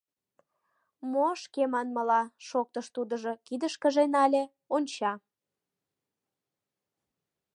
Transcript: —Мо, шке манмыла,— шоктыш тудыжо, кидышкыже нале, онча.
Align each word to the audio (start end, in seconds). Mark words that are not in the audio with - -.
—Мо, 1.11 1.27
шке 1.41 1.63
манмыла,— 1.73 2.21
шоктыш 2.47 2.85
тудыжо, 2.95 3.33
кидышкыже 3.47 4.03
нале, 4.13 4.43
онча. 4.75 5.13